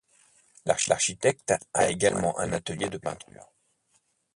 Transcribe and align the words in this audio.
L'architecte 0.65 1.53
a 1.75 1.91
également 1.91 2.39
un 2.39 2.53
atelier 2.53 2.89
de 2.89 2.97
peinture. 2.97 3.47